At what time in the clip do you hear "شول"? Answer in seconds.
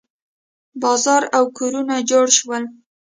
2.37-2.63